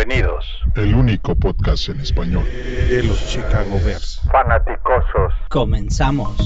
[0.00, 0.46] Bienvenidos.
[0.76, 2.42] El único podcast en español
[2.88, 4.22] de los Chicago Bears.
[4.32, 5.34] Fanaticosos.
[5.50, 6.38] Comenzamos.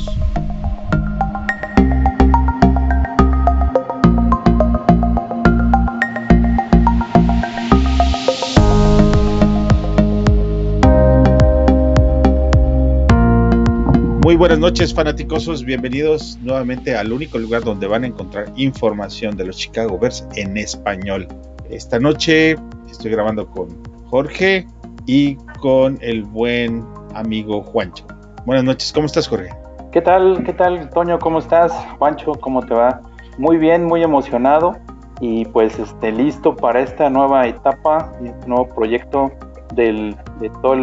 [14.25, 19.47] Muy buenas noches fanáticosos, bienvenidos nuevamente al único lugar donde van a encontrar información de
[19.47, 21.29] los Chicago Bears en español.
[21.71, 22.57] Esta noche
[22.95, 23.69] estoy grabando con
[24.07, 24.67] Jorge
[25.07, 28.07] y con el buen amigo Juancho.
[28.47, 29.51] Buenas noches, ¿cómo estás Jorge?
[29.93, 30.43] ¿Qué tal?
[30.45, 31.19] ¿Qué tal, Toño?
[31.19, 31.73] ¿Cómo estás?
[31.99, 33.01] Juancho, ¿cómo te va?
[33.39, 34.77] Muy bien, muy emocionado
[35.21, 39.31] y pues este, listo para esta nueva etapa, este nuevo proyecto
[39.75, 40.77] del, de todo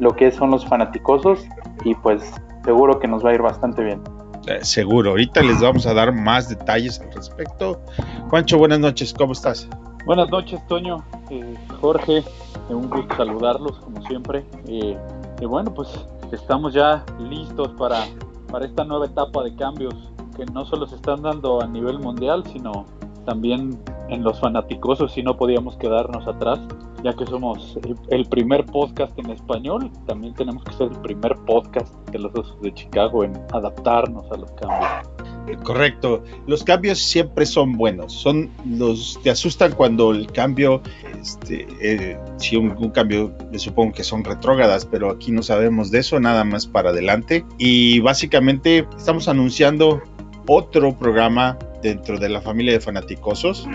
[0.00, 1.46] lo que son los fanaticosos
[1.84, 2.22] y pues
[2.64, 4.02] seguro que nos va a ir bastante bien.
[4.46, 7.80] Eh, seguro, ahorita les vamos a dar más detalles al respecto.
[8.28, 9.68] Juancho, buenas noches, ¿cómo estás?
[10.06, 14.44] Buenas noches, Toño, eh, Jorge, eh, un gusto saludarlos como siempre.
[14.68, 14.98] Eh,
[15.40, 15.88] y bueno, pues
[16.30, 18.04] estamos ya listos para,
[18.52, 19.94] para esta nueva etapa de cambios
[20.36, 22.84] que no solo se están dando a nivel mundial, sino
[23.24, 26.60] también en los fanaticosos, y no podíamos quedarnos atrás,
[27.04, 31.94] ya que somos el, primer podcast en español, también tenemos que ser el primer podcast
[32.10, 35.62] de los Osos de Chicago en adaptarnos a los cambios.
[35.62, 36.24] Correcto.
[36.46, 38.14] Los cambios siempre son buenos.
[38.14, 40.80] Son los te asustan cuando el cambio,
[41.20, 45.90] este, eh, si un, un, cambio, me supongo que son retrógradas, pero aquí no sabemos
[45.90, 47.44] de eso, nada más para adelante.
[47.58, 50.00] Y básicamente estamos anunciando
[50.46, 53.68] otro programa dentro de la familia de fanaticosos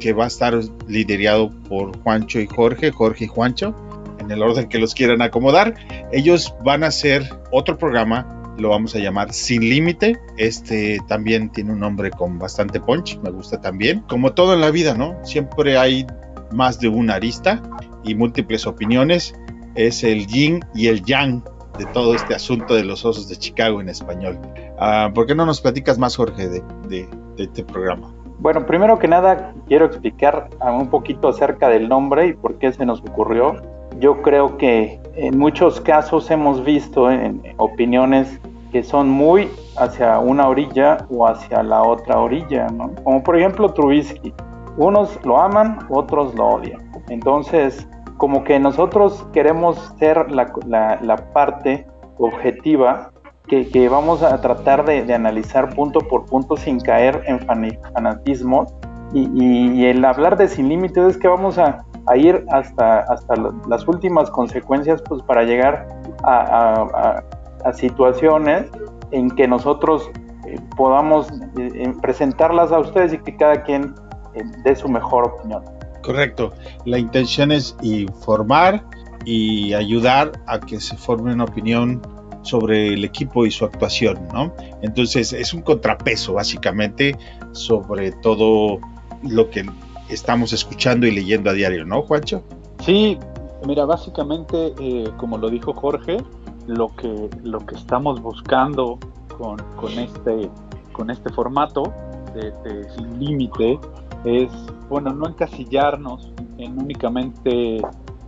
[0.00, 3.74] que va a estar liderado por Juancho y Jorge, Jorge y Juancho,
[4.18, 5.74] en el orden que los quieran acomodar.
[6.12, 10.18] Ellos van a hacer otro programa lo vamos a llamar Sin Límite.
[10.36, 14.00] Este también tiene un nombre con bastante punch, me gusta también.
[14.08, 15.16] Como todo en la vida, ¿no?
[15.24, 16.06] Siempre hay
[16.52, 17.62] más de una arista
[18.04, 19.34] y múltiples opiniones.
[19.74, 21.42] Es el yin y el yang
[21.78, 24.38] de todo este asunto de los osos de Chicago en español.
[24.78, 27.08] Uh, ¿Por qué no nos platicas más, Jorge, de,
[27.38, 28.14] este programa?
[28.38, 32.84] Bueno, primero que nada quiero explicar un poquito acerca del nombre y por qué se
[32.84, 33.56] nos ocurrió.
[34.00, 37.08] Yo creo que en muchos casos hemos visto
[37.56, 38.40] opiniones
[38.72, 42.90] que son muy hacia una orilla o hacia la otra orilla, ¿no?
[43.04, 44.34] Como por ejemplo Trubisky.
[44.76, 46.82] Unos lo aman, otros lo odian.
[47.08, 51.86] Entonces, como que nosotros queremos ser la parte
[52.18, 53.12] objetiva
[53.46, 58.66] que, vamos a tratar de, de, analizar punto por punto sin caer en fanatismo.
[59.12, 63.34] Y, el hablar de sin límites es que vamos a, a ir hasta, hasta
[63.68, 65.86] las últimas consecuencias pues, para llegar
[66.24, 67.24] a, a,
[67.64, 68.66] a situaciones
[69.10, 70.10] en que nosotros
[70.46, 71.28] eh, podamos
[71.58, 73.94] eh, presentarlas a ustedes y que cada quien
[74.34, 75.64] eh, dé su mejor opinión.
[76.02, 76.52] Correcto.
[76.84, 78.84] La intención es informar
[79.24, 82.02] y ayudar a que se forme una opinión
[82.44, 84.52] sobre el equipo y su actuación, ¿no?
[84.82, 87.16] Entonces es un contrapeso básicamente
[87.52, 88.78] sobre todo
[89.22, 89.64] lo que
[90.08, 92.42] estamos escuchando y leyendo a diario, ¿no, Juancho?
[92.84, 93.18] Sí,
[93.66, 96.18] mira, básicamente, eh, como lo dijo Jorge,
[96.66, 98.98] lo que, lo que estamos buscando
[99.38, 100.50] con, con este,
[100.92, 101.92] con este formato
[102.34, 103.78] de, de sin límite
[104.24, 104.50] es,
[104.88, 107.80] bueno, no encasillarnos en únicamente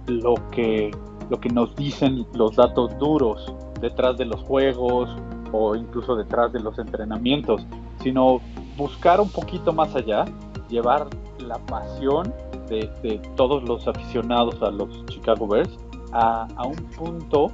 [0.06, 0.90] lo que,
[1.30, 5.10] lo que nos dicen los datos duros detrás de los juegos
[5.52, 7.64] o incluso detrás de los entrenamientos,
[8.02, 8.40] sino
[8.76, 10.24] buscar un poquito más allá,
[10.68, 11.06] llevar
[11.38, 12.32] la pasión
[12.68, 15.78] de, todos los aficionados a los Chicago Bears
[16.12, 17.52] a, a un punto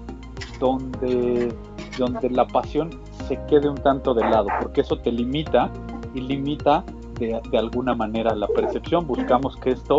[0.59, 1.55] donde,
[1.99, 2.91] donde la pasión
[3.29, 5.71] se quede un tanto de lado, porque eso te limita
[6.15, 6.85] y limita
[7.19, 9.07] de, de alguna manera la percepción.
[9.07, 9.99] Buscamos que esto,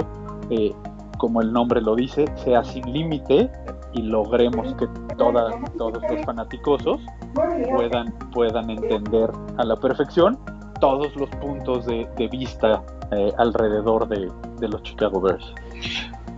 [0.50, 0.74] eh,
[1.18, 3.50] como el nombre lo dice, sea sin límite
[3.94, 4.88] y logremos que
[5.18, 7.02] toda, todos los fanaticosos
[7.76, 10.38] puedan, puedan entender a la perfección
[10.80, 15.54] todos los puntos de, de vista eh, alrededor de, de los Chicago Bears.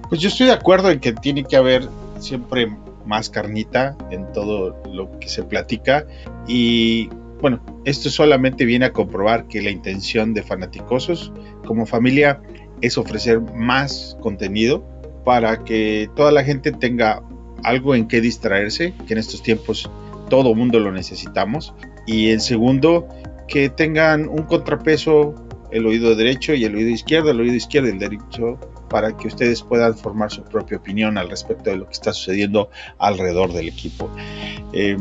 [0.09, 1.87] Pues yo estoy de acuerdo en que tiene que haber
[2.19, 2.75] siempre
[3.05, 6.05] más carnita en todo lo que se platica
[6.47, 7.09] y
[7.41, 11.31] bueno, esto solamente viene a comprobar que la intención de Fanaticosos
[11.65, 12.41] como familia
[12.81, 14.83] es ofrecer más contenido
[15.23, 17.21] para que toda la gente tenga
[17.65, 19.89] algo en que distraerse, que en estos tiempos
[20.29, 21.73] todo mundo lo necesitamos.
[22.07, 23.07] Y en segundo,
[23.47, 25.35] que tengan un contrapeso
[25.71, 28.59] el oído derecho y el oído izquierdo, el oído izquierdo y el derecho
[28.89, 32.69] para que ustedes puedan formar su propia opinión al respecto de lo que está sucediendo
[32.97, 34.09] alrededor del equipo.
[34.73, 34.95] Eh,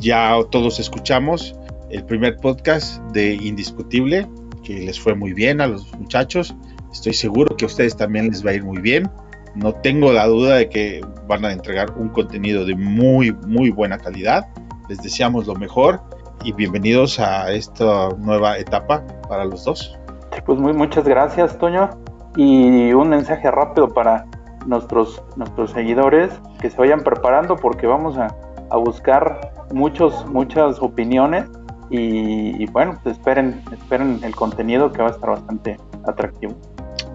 [0.00, 1.54] ya todos escuchamos
[1.90, 4.26] el primer podcast de Indiscutible,
[4.62, 6.54] que les fue muy bien a los muchachos.
[6.92, 9.08] Estoy seguro que a ustedes también les va a ir muy bien.
[9.54, 13.98] No tengo la duda de que van a entregar un contenido de muy, muy buena
[13.98, 14.48] calidad.
[14.88, 16.00] Les deseamos lo mejor
[16.44, 19.98] y bienvenidos a esta nueva etapa para los dos.
[20.44, 21.90] Pues muy muchas gracias, Toño.
[22.36, 24.26] Y un mensaje rápido para
[24.66, 26.30] nuestros, nuestros seguidores
[26.60, 28.34] que se vayan preparando porque vamos a,
[28.70, 31.44] a buscar muchos, muchas opiniones
[31.90, 36.54] y, bueno, pues esperen, esperen el contenido que va a estar bastante atractivo.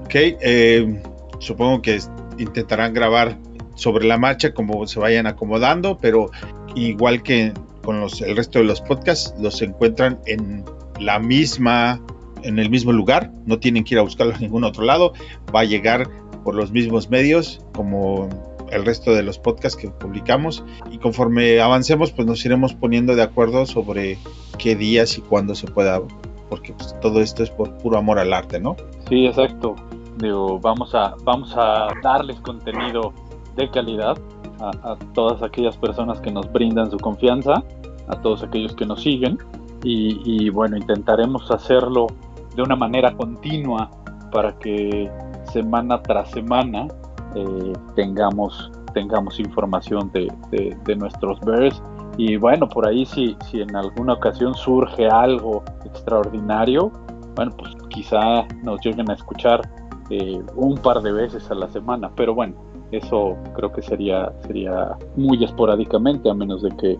[0.05, 1.03] Ok, eh,
[1.39, 1.95] supongo que
[2.39, 3.37] intentarán grabar
[3.75, 6.31] sobre la marcha como se vayan acomodando, pero
[6.75, 7.53] igual que
[7.83, 10.65] con el resto de los podcasts, los encuentran en
[10.99, 12.01] la misma,
[12.43, 15.13] en el mismo lugar, no tienen que ir a buscarlo en ningún otro lado,
[15.55, 16.09] va a llegar
[16.43, 18.29] por los mismos medios como
[18.71, 23.23] el resto de los podcasts que publicamos y conforme avancemos pues nos iremos poniendo de
[23.23, 24.19] acuerdo sobre
[24.59, 26.01] qué días y cuándo se pueda
[26.49, 28.75] porque pues, todo esto es por puro amor al arte, ¿no?
[29.07, 29.75] Sí, exacto.
[30.19, 33.13] Digo, vamos a, vamos a darles contenido
[33.55, 34.17] de calidad
[34.59, 37.63] a, todas aquellas personas que nos brindan su confianza,
[38.09, 39.37] a todos aquellos que nos siguen
[39.83, 42.07] y, bueno, intentaremos hacerlo
[42.53, 43.89] de una manera continua
[44.31, 45.09] para que
[45.53, 46.87] semana tras semana
[47.35, 51.81] eh, tengamos, tengamos información de, de, nuestros bears.
[52.17, 56.91] Y bueno, por ahí si, si en alguna ocasión surge algo extraordinario,
[57.35, 59.61] bueno, pues quizá nos lleguen a escuchar
[60.09, 62.55] eh, un par de veces a la semana, pero bueno,
[62.91, 66.97] eso creo que sería, sería muy esporádicamente, a menos de que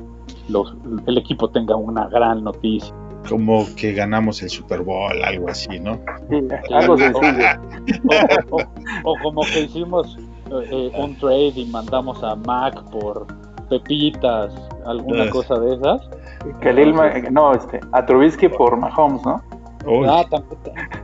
[0.47, 0.75] los,
[1.07, 2.94] el equipo tenga una gran noticia.
[3.27, 6.00] Como que ganamos el Super Bowl, algo así, ¿no?
[6.29, 7.45] Sí, algo sencillo.
[9.03, 10.17] O, como que hicimos
[10.71, 13.27] eh, un trade y mandamos a Mac por
[13.69, 14.53] pepitas,
[14.85, 16.09] alguna cosa de esas.
[16.61, 16.95] Khalil,
[17.31, 19.44] no, este, a Trubisky por Mahomes, ¿no?
[19.88, 20.26] Ah,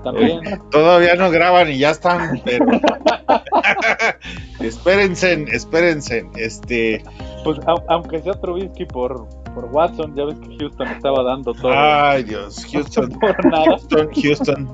[0.04, 0.42] también.
[0.70, 2.66] Todavía no graban y ya están, pero
[4.60, 7.04] espérense, espérense, este,
[7.44, 11.72] pues aunque sea Trubisky por por Watson, ya ves que Houston estaba dando todo.
[11.74, 14.68] Ay, Dios, Houston, Houston, Houston,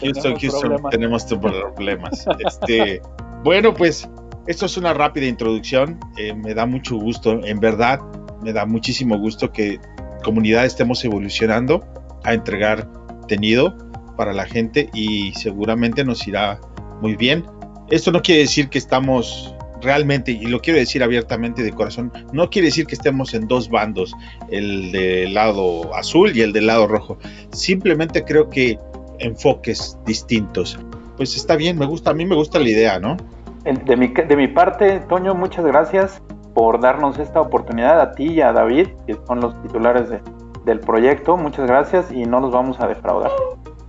[0.00, 2.24] Houston, Houston, tenemos problemas.
[2.38, 3.02] Este,
[3.42, 4.08] bueno, pues
[4.46, 5.98] esto es una rápida introducción.
[6.16, 8.00] Eh, me da mucho gusto, en verdad,
[8.42, 9.80] me da muchísimo gusto que
[10.22, 11.84] comunidad estemos evolucionando
[12.24, 12.88] a entregar
[13.22, 13.74] contenido
[14.16, 16.60] para la gente y seguramente nos irá
[17.00, 17.44] muy bien.
[17.88, 22.50] Esto no quiere decir que estamos realmente, y lo quiero decir abiertamente de corazón, no
[22.50, 24.14] quiere decir que estemos en dos bandos,
[24.48, 27.18] el del lado azul y el del lado rojo.
[27.50, 28.78] Simplemente creo que
[29.18, 30.78] enfoques distintos.
[31.16, 33.16] Pues está bien, me gusta, a mí me gusta la idea, ¿no?
[33.64, 36.22] De mi, de mi parte, Toño, muchas gracias
[36.54, 40.20] por darnos esta oportunidad a ti y a David, que son los titulares de,
[40.64, 41.36] del proyecto.
[41.36, 43.30] Muchas gracias y no nos vamos a defraudar.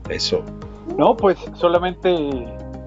[0.10, 0.44] Eso.
[0.98, 2.12] No, pues solamente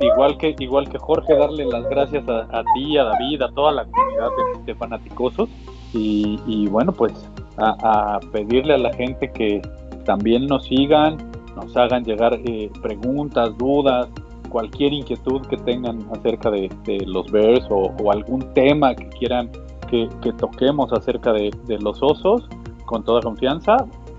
[0.00, 3.85] igual que igual que Jorge darle las gracias a, ti, a David, a toda la
[3.87, 4.29] comunidad
[4.65, 5.49] de, fanaticosos
[5.94, 7.12] y, bueno pues
[7.56, 9.62] a, pedirle a la gente que
[10.05, 11.17] también nos sigan,
[11.56, 14.09] nos hagan llegar eh, preguntas, dudas,
[14.47, 16.71] cualquier inquietud que tengan acerca de,
[17.06, 19.50] los Bears o, algún tema que quieran
[19.91, 20.09] que,
[20.39, 21.50] toquemos acerca de,
[21.81, 22.49] los osos,
[22.87, 23.77] con toda confianza,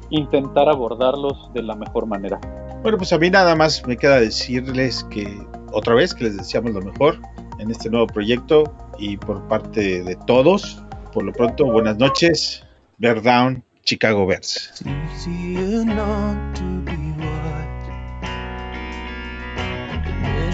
[0.09, 2.39] intentar abordarlos de la mejor manera.
[2.83, 5.27] Bueno, pues a mí nada más me queda decirles que
[5.73, 7.19] otra vez que les deseamos lo mejor
[7.59, 8.63] en este nuevo proyecto
[8.99, 12.63] y por parte de todos, por lo pronto, buenas noches.
[12.99, 14.71] Bear Down, Chicago Bears.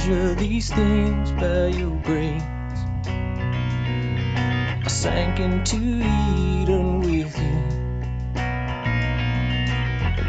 [0.04, 2.44] measure these things by your grace.
[4.84, 7.63] I sank into Eden with you,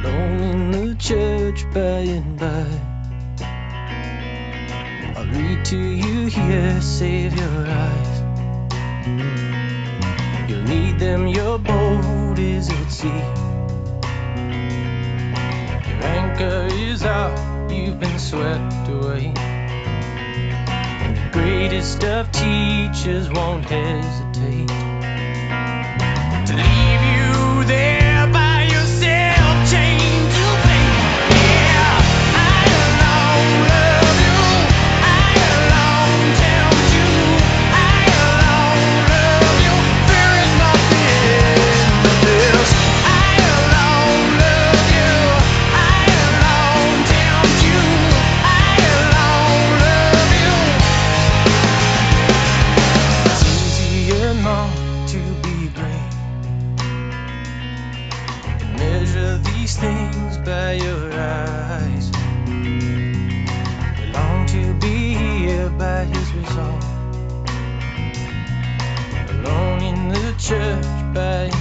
[0.04, 2.66] alone in the church by and by.
[5.16, 8.20] I'll read to you here, save your eyes.
[9.06, 10.48] Mm.
[10.48, 13.08] You'll need them, your boat is at sea.
[15.88, 24.68] Your anchor is out, you've been swept away And the greatest of teachers won't hesitate
[26.46, 28.03] to leave you there.
[59.74, 62.10] these things by your eyes.
[62.46, 66.84] We long to be here by his resolve.
[69.30, 71.53] Alone in the church by